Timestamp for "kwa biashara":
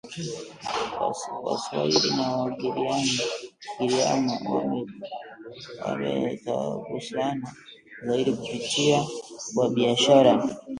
9.55-10.57